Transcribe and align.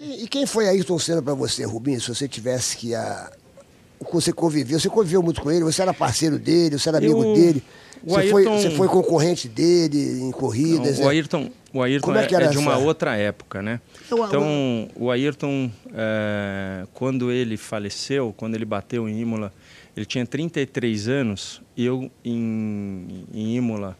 E 0.00 0.26
quem 0.26 0.46
foi 0.46 0.66
Ayrton 0.66 0.98
Senna 0.98 1.20
para 1.20 1.34
você, 1.34 1.64
Rubinho, 1.64 2.00
se 2.00 2.08
você 2.08 2.26
tivesse 2.26 2.76
que 2.76 2.94
a 2.94 3.30
você 4.10 4.32
conviveu, 4.32 4.80
você 4.80 4.88
conviveu 4.88 5.22
muito 5.22 5.42
com 5.42 5.50
ele, 5.50 5.62
você 5.62 5.82
era 5.82 5.92
parceiro 5.92 6.38
dele, 6.38 6.78
você 6.78 6.88
era 6.88 6.96
amigo 6.96 7.22
eu, 7.22 7.34
dele, 7.34 7.62
você, 8.02 8.20
Ayrton... 8.20 8.32
foi, 8.32 8.44
você 8.44 8.70
foi 8.70 8.88
concorrente 8.88 9.46
dele 9.46 10.22
em 10.22 10.30
corridas. 10.30 10.98
Não, 10.98 11.06
o 11.06 11.10
é? 11.10 11.12
Ayrton, 11.12 11.50
o 11.70 11.82
Ayrton 11.82 12.14
é, 12.16 12.24
é, 12.24 12.44
é 12.44 12.48
de 12.48 12.56
uma 12.56 12.78
outra 12.78 13.14
época, 13.16 13.60
né? 13.60 13.78
Eu, 14.10 14.24
então, 14.24 14.88
o 14.96 15.10
Ayrton, 15.10 15.70
é, 15.92 16.86
quando 16.94 17.30
ele 17.30 17.58
faleceu, 17.58 18.32
quando 18.34 18.54
ele 18.54 18.64
bateu 18.64 19.06
em 19.06 19.20
Imola, 19.20 19.52
ele 19.94 20.06
tinha 20.06 20.24
33 20.24 21.08
anos, 21.08 21.60
eu 21.76 22.10
em, 22.24 23.26
em 23.34 23.56
Imola. 23.56 23.98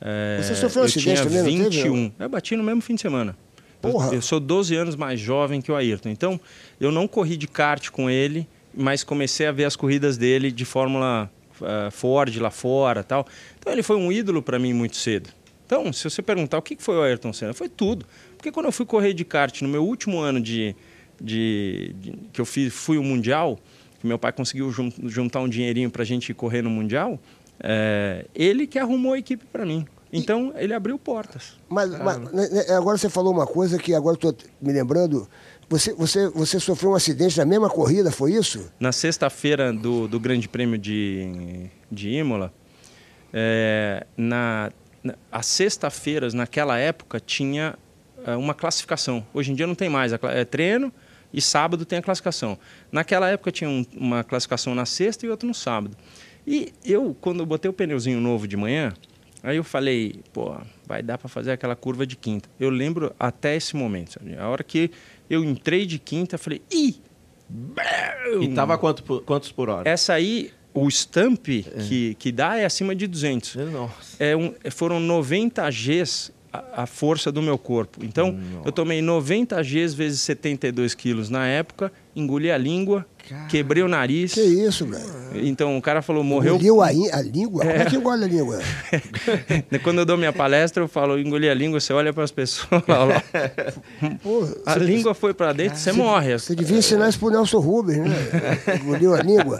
É, 0.00 0.40
Você 0.42 0.54
sofreu 0.54 0.84
um 0.84 0.86
eu 0.86 0.92
tinha 0.92 1.22
também, 1.22 1.64
21. 1.64 2.12
Eu 2.18 2.28
bati 2.30 2.56
no 2.56 2.64
mesmo 2.64 2.80
fim 2.80 2.94
de 2.94 3.02
semana. 3.02 3.36
Porra. 3.90 4.08
Eu, 4.08 4.14
eu 4.14 4.22
sou 4.22 4.40
12 4.40 4.74
anos 4.74 4.96
mais 4.96 5.20
jovem 5.20 5.60
que 5.60 5.70
o 5.70 5.76
Ayrton. 5.76 6.08
Então, 6.08 6.40
eu 6.80 6.90
não 6.90 7.06
corri 7.06 7.36
de 7.36 7.46
kart 7.46 7.90
com 7.90 8.10
ele, 8.10 8.46
mas 8.74 9.04
comecei 9.04 9.46
a 9.46 9.52
ver 9.52 9.64
as 9.64 9.76
corridas 9.76 10.16
dele 10.16 10.50
de 10.50 10.64
Fórmula 10.64 11.30
uh, 11.60 11.90
Ford 11.90 12.36
lá 12.38 12.50
fora 12.50 13.02
tal. 13.02 13.26
Então, 13.58 13.72
ele 13.72 13.82
foi 13.82 13.96
um 13.96 14.10
ídolo 14.10 14.42
para 14.42 14.58
mim 14.58 14.72
muito 14.72 14.96
cedo. 14.96 15.30
Então, 15.66 15.92
se 15.92 16.04
você 16.04 16.20
perguntar 16.20 16.58
o 16.58 16.62
que 16.62 16.76
foi 16.78 16.96
o 16.96 17.02
Ayrton 17.02 17.32
Senna, 17.32 17.54
foi 17.54 17.68
tudo. 17.68 18.06
Porque 18.36 18.52
quando 18.52 18.66
eu 18.66 18.72
fui 18.72 18.84
correr 18.84 19.14
de 19.14 19.24
kart 19.24 19.62
no 19.62 19.68
meu 19.68 19.84
último 19.84 20.20
ano 20.20 20.40
de, 20.40 20.76
de, 21.20 21.94
de 21.98 22.12
que 22.32 22.40
eu 22.40 22.44
fiz, 22.44 22.72
fui 22.72 22.98
o 22.98 23.02
Mundial, 23.02 23.58
que 24.00 24.06
meu 24.06 24.18
pai 24.18 24.32
conseguiu 24.32 24.70
jun, 24.70 24.92
juntar 25.04 25.40
um 25.40 25.48
dinheirinho 25.48 25.90
para 25.90 26.02
a 26.02 26.04
gente 26.06 26.34
correr 26.34 26.60
no 26.60 26.68
Mundial, 26.68 27.18
é, 27.60 28.26
ele 28.34 28.66
que 28.66 28.78
arrumou 28.78 29.14
a 29.14 29.18
equipe 29.18 29.46
para 29.46 29.64
mim. 29.64 29.86
Então, 30.14 30.52
e... 30.56 30.64
ele 30.64 30.72
abriu 30.72 30.98
portas. 30.98 31.54
Mas, 31.68 31.90
mas, 31.98 32.18
né, 32.32 32.48
né, 32.48 32.74
agora 32.76 32.96
você 32.96 33.10
falou 33.10 33.32
uma 33.32 33.46
coisa 33.46 33.78
que 33.78 33.92
agora 33.92 34.14
estou 34.14 34.34
me 34.62 34.72
lembrando. 34.72 35.28
Você, 35.68 35.92
você, 35.92 36.28
você 36.28 36.60
sofreu 36.60 36.92
um 36.92 36.94
acidente 36.94 37.36
na 37.36 37.44
mesma 37.44 37.68
corrida, 37.68 38.12
foi 38.12 38.32
isso? 38.32 38.70
Na 38.78 38.92
sexta-feira 38.92 39.72
do, 39.72 40.06
do 40.06 40.20
Grande 40.20 40.48
Prêmio 40.48 40.78
de, 40.78 41.68
de 41.90 42.10
Imola, 42.10 42.52
é, 43.32 44.06
na, 44.16 44.70
na, 45.02 45.14
as 45.32 45.46
sexta-feiras, 45.46 46.32
naquela 46.32 46.78
época, 46.78 47.18
tinha 47.18 47.76
é, 48.24 48.36
uma 48.36 48.54
classificação. 48.54 49.26
Hoje 49.34 49.50
em 49.50 49.54
dia 49.54 49.66
não 49.66 49.74
tem 49.74 49.88
mais. 49.88 50.12
É 50.12 50.44
treino 50.44 50.92
e 51.32 51.40
sábado 51.40 51.84
tem 51.84 51.98
a 51.98 52.02
classificação. 52.02 52.56
Naquela 52.92 53.28
época 53.28 53.50
tinha 53.50 53.68
um, 53.68 53.84
uma 53.96 54.22
classificação 54.22 54.74
na 54.74 54.86
sexta 54.86 55.26
e 55.26 55.30
outra 55.30 55.48
no 55.48 55.54
sábado. 55.54 55.96
E 56.46 56.72
eu, 56.84 57.16
quando 57.20 57.40
eu 57.40 57.46
botei 57.46 57.68
o 57.68 57.72
pneuzinho 57.72 58.20
novo 58.20 58.46
de 58.46 58.56
manhã, 58.56 58.92
aí 59.44 59.56
eu 59.56 59.64
falei, 59.64 60.20
pô, 60.32 60.56
vai 60.86 61.02
dar 61.02 61.18
para 61.18 61.28
fazer 61.28 61.52
aquela 61.52 61.76
curva 61.76 62.06
de 62.06 62.16
quinta. 62.16 62.48
Eu 62.58 62.70
lembro 62.70 63.14
até 63.18 63.54
esse 63.54 63.76
momento, 63.76 64.14
sabe? 64.14 64.36
A 64.36 64.48
hora 64.48 64.64
que 64.64 64.90
eu 65.28 65.44
entrei 65.44 65.86
de 65.86 65.98
quinta, 65.98 66.36
eu 66.36 66.38
falei, 66.38 66.62
ih! 66.72 66.96
E 68.40 68.48
tava 68.48 68.76
quanto 68.78 69.04
por, 69.04 69.22
quantos 69.22 69.52
por 69.52 69.68
hora? 69.68 69.88
Essa 69.88 70.14
aí, 70.14 70.50
o 70.72 70.88
stamp 70.88 71.46
é. 71.48 71.60
que, 71.86 72.14
que 72.14 72.32
dá 72.32 72.56
é 72.56 72.64
acima 72.64 72.94
de 72.94 73.06
200. 73.06 73.56
Nossa. 73.70 74.16
É 74.18 74.34
um, 74.34 74.54
foram 74.70 74.98
90 74.98 75.62
Gs 75.70 76.32
a, 76.72 76.86
força 76.86 77.32
do 77.32 77.42
meu 77.42 77.58
corpo. 77.58 78.04
Então, 78.04 78.32
Nossa. 78.32 78.68
eu 78.68 78.72
tomei 78.72 79.02
90 79.02 79.60
Gs 79.62 79.94
vezes 79.94 80.20
72 80.22 80.94
quilos 80.94 81.28
na 81.28 81.46
época, 81.46 81.92
engoli 82.14 82.50
a 82.50 82.58
língua, 82.58 83.06
Cara, 83.28 83.46
quebrei 83.46 83.82
o 83.82 83.88
nariz. 83.88 84.34
Que 84.34 84.40
isso, 84.40 84.86
velho? 84.86 85.24
Então 85.34 85.76
o 85.76 85.82
cara 85.82 86.02
falou, 86.02 86.22
morreu. 86.22 86.54
Engoliu 86.54 86.82
a, 86.82 86.88
a 86.88 87.22
língua? 87.22 87.64
É. 87.64 87.66
Como 87.66 87.82
é 87.82 87.84
que 87.86 87.96
engole 87.96 88.24
a 88.24 88.28
língua? 88.28 88.58
Quando 89.82 89.98
eu 89.98 90.04
dou 90.04 90.16
minha 90.16 90.32
palestra, 90.32 90.82
eu 90.82 90.88
falo, 90.88 91.18
engoli 91.18 91.48
a 91.48 91.54
língua, 91.54 91.80
você 91.80 91.92
olha 91.92 92.12
para 92.12 92.22
as 92.22 92.30
pessoas. 92.30 92.82
Lá, 92.86 93.22
a 94.66 94.76
língua 94.76 95.14
foi 95.14 95.32
para 95.34 95.52
dentro, 95.52 95.78
você, 95.78 95.92
morre. 95.92 96.38
Você 96.38 96.54
devia 96.54 96.78
ensinar 96.78 97.08
isso 97.08 97.18
pro 97.18 97.30
Nelson 97.30 97.58
Rubens, 97.58 97.98
né? 97.98 98.16
Engoliu 98.80 99.14
a 99.14 99.22
língua. 99.22 99.58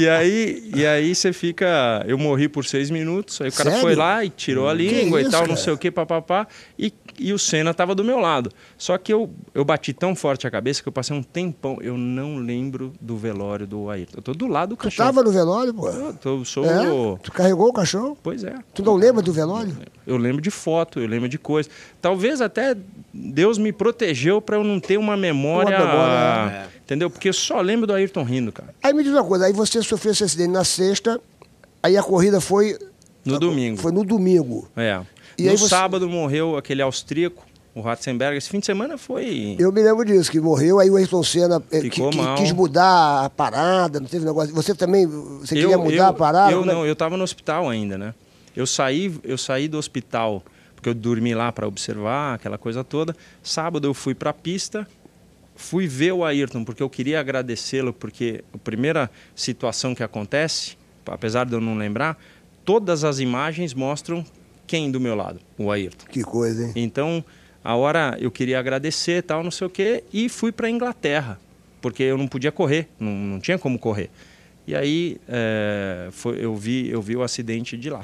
e, 0.00 0.08
aí, 0.08 0.70
e 0.74 0.86
aí 0.86 1.14
você 1.14 1.32
fica. 1.32 2.04
Eu 2.06 2.18
morri 2.18 2.48
por 2.48 2.64
seis 2.64 2.90
minutos, 2.90 3.40
aí 3.40 3.48
o 3.48 3.52
cara 3.52 3.70
Sério? 3.70 3.84
foi 3.84 3.94
lá 3.94 4.24
e 4.24 4.30
tirou 4.30 4.68
a 4.68 4.74
língua 4.74 5.20
isso, 5.20 5.30
e 5.30 5.32
tal, 5.32 5.42
cara? 5.42 5.52
não 5.52 5.56
sei 5.56 5.72
o 5.72 5.78
que, 5.78 5.90
papapá. 5.90 6.46
E 6.78 6.92
e 7.18 7.32
o 7.32 7.38
Senna 7.38 7.70
estava 7.70 7.94
do 7.94 8.04
meu 8.04 8.18
lado. 8.18 8.50
Só 8.76 8.96
que 8.98 9.12
eu, 9.12 9.30
eu 9.54 9.64
bati 9.64 9.92
tão 9.92 10.14
forte 10.14 10.25
a 10.28 10.50
cabeça 10.50 10.82
que 10.82 10.88
eu 10.88 10.92
passei 10.92 11.16
um 11.16 11.22
tempão. 11.22 11.78
Eu 11.80 11.96
não 11.96 12.36
lembro 12.36 12.92
do 13.00 13.16
velório 13.16 13.66
do 13.66 13.88
Ayrton. 13.88 14.18
Eu 14.18 14.22
tô 14.22 14.32
do 14.32 14.46
lado 14.46 14.70
do 14.70 14.76
cachorro. 14.76 15.10
Tu 15.10 15.14
tava 15.14 15.22
no 15.22 15.32
velório, 15.32 15.72
pô? 15.72 15.88
Eu 15.88 16.14
tô, 16.14 16.44
sou. 16.44 16.64
É? 16.64 16.84
Tu 17.22 17.32
carregou 17.32 17.68
o 17.68 17.72
cachorro? 17.72 18.16
Pois 18.22 18.44
é. 18.44 18.54
Tu 18.74 18.82
não 18.82 18.96
lembra 18.96 19.22
do 19.22 19.32
velório? 19.32 19.76
Eu 20.06 20.16
lembro 20.16 20.42
de 20.42 20.50
foto, 20.50 21.00
eu 21.00 21.06
lembro 21.06 21.28
de 21.28 21.38
coisa. 21.38 21.68
Talvez 22.00 22.40
até 22.40 22.76
Deus 23.12 23.58
me 23.58 23.72
protegeu 23.72 24.40
para 24.40 24.56
eu 24.56 24.64
não 24.64 24.80
ter 24.80 24.98
uma 24.98 25.16
memória. 25.16 25.76
Uma 25.78 25.86
memória 25.86 26.68
é. 26.72 26.76
Entendeu? 26.82 27.10
Porque 27.10 27.28
eu 27.28 27.32
só 27.32 27.60
lembro 27.60 27.86
do 27.86 27.92
Ayrton 27.92 28.22
rindo, 28.22 28.52
cara. 28.52 28.74
Aí 28.82 28.92
me 28.92 29.02
diz 29.02 29.12
uma 29.12 29.24
coisa, 29.24 29.46
aí 29.46 29.52
você 29.52 29.82
sofreu 29.82 30.12
esse 30.12 30.22
acidente 30.22 30.50
na 30.50 30.64
sexta, 30.64 31.20
aí 31.82 31.96
a 31.96 32.02
corrida 32.02 32.40
foi. 32.40 32.78
No 33.24 33.40
domingo. 33.40 33.78
Foi 33.78 33.90
no 33.90 34.04
domingo. 34.04 34.68
É. 34.76 35.00
E 35.38 35.44
no 35.44 35.58
você... 35.58 35.68
sábado 35.68 36.08
morreu 36.08 36.56
aquele 36.56 36.80
austríaco, 36.80 37.44
o 37.76 37.82
Ratzenberger. 37.82 38.38
Esse 38.38 38.48
fim 38.48 38.58
de 38.58 38.64
semana 38.64 38.96
foi. 38.96 39.54
Eu 39.58 39.70
me 39.70 39.82
lembro 39.82 40.02
disso, 40.02 40.30
que 40.30 40.40
morreu, 40.40 40.80
aí 40.80 40.90
o 40.90 40.96
Ayrton 40.96 41.22
Senna 41.22 41.62
eh, 41.70 41.82
Ficou 41.82 42.08
que, 42.08 42.16
mal. 42.16 42.34
quis 42.34 42.50
mudar 42.50 43.26
a 43.26 43.30
parada, 43.30 44.00
não 44.00 44.08
teve 44.08 44.24
negócio. 44.24 44.54
Você 44.54 44.74
também. 44.74 45.06
Você 45.06 45.54
eu, 45.54 45.60
queria 45.60 45.78
mudar 45.78 45.94
eu, 45.96 46.06
a 46.06 46.12
parada? 46.14 46.52
Eu 46.52 46.62
é 46.62 46.64
não, 46.66 46.86
eu 46.86 46.94
estava 46.94 47.18
no 47.18 47.22
hospital 47.22 47.68
ainda, 47.68 47.98
né? 47.98 48.14
Eu 48.56 48.66
saí, 48.66 49.14
eu 49.22 49.36
saí 49.36 49.68
do 49.68 49.76
hospital, 49.76 50.42
porque 50.74 50.88
eu 50.88 50.94
dormi 50.94 51.34
lá 51.34 51.52
para 51.52 51.68
observar 51.68 52.36
aquela 52.36 52.56
coisa 52.56 52.82
toda. 52.82 53.14
Sábado 53.42 53.86
eu 53.86 53.92
fui 53.92 54.14
para 54.14 54.30
a 54.30 54.32
pista, 54.32 54.88
fui 55.54 55.86
ver 55.86 56.12
o 56.12 56.24
Ayrton, 56.24 56.64
porque 56.64 56.82
eu 56.82 56.88
queria 56.88 57.20
agradecê-lo, 57.20 57.92
porque 57.92 58.42
a 58.54 58.58
primeira 58.58 59.10
situação 59.34 59.94
que 59.94 60.02
acontece, 60.02 60.78
apesar 61.04 61.44
de 61.44 61.52
eu 61.52 61.60
não 61.60 61.76
lembrar, 61.76 62.18
todas 62.64 63.04
as 63.04 63.18
imagens 63.18 63.74
mostram 63.74 64.24
quem 64.66 64.90
do 64.90 64.98
meu 64.98 65.14
lado? 65.14 65.38
O 65.58 65.70
Ayrton. 65.70 66.06
Que 66.06 66.22
coisa, 66.22 66.64
hein? 66.64 66.72
Então, 66.74 67.22
a 67.66 67.74
hora 67.74 68.16
eu 68.20 68.30
queria 68.30 68.60
agradecer 68.60 69.24
tal, 69.24 69.42
não 69.42 69.50
sei 69.50 69.66
o 69.66 69.70
quê, 69.70 70.04
e 70.12 70.28
fui 70.28 70.52
para 70.52 70.70
Inglaterra, 70.70 71.36
porque 71.82 72.04
eu 72.04 72.16
não 72.16 72.28
podia 72.28 72.52
correr, 72.52 72.88
não, 72.98 73.10
não 73.10 73.40
tinha 73.40 73.58
como 73.58 73.76
correr. 73.76 74.08
E 74.68 74.74
aí 74.74 75.16
é, 75.28 76.08
foi, 76.12 76.38
eu, 76.44 76.54
vi, 76.54 76.88
eu 76.88 77.02
vi 77.02 77.16
o 77.16 77.24
acidente 77.24 77.76
de 77.76 77.90
lá. 77.90 78.02